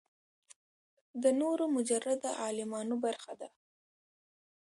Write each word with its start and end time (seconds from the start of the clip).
د 1.23 1.25
نورو 1.39 1.63
مجرده 1.75 2.29
عالمونو 2.43 2.95
برخه 3.05 3.33
ده. 3.39 3.49